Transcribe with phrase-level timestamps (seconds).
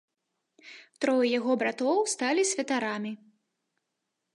[1.05, 3.11] Трое яго братоў сталі святарамі.